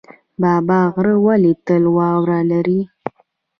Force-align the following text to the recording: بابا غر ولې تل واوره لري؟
بابا 0.41 0.79
غر 0.93 1.07
ولې 1.25 1.51
تل 1.65 1.83
واوره 1.95 2.39
لري؟ 2.51 2.79